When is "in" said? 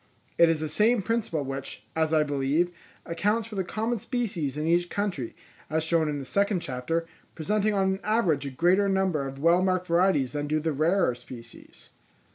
4.57-4.65, 6.09-6.17